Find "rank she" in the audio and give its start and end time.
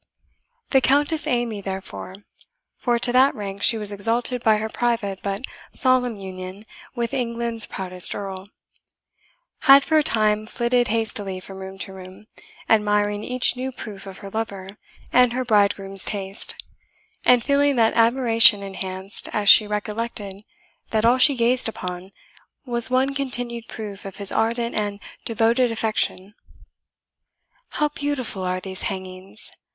3.35-3.77